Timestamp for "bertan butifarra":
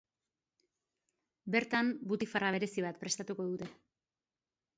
1.55-2.51